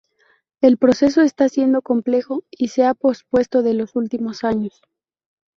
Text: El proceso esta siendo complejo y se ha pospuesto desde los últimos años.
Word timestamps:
El 0.61 0.77
proceso 0.77 1.21
esta 1.21 1.47
siendo 1.47 1.83
complejo 1.83 2.43
y 2.49 2.69
se 2.69 2.87
ha 2.87 2.95
pospuesto 2.95 3.61
desde 3.61 3.77
los 3.77 3.95
últimos 3.95 4.43
años. 4.43 4.81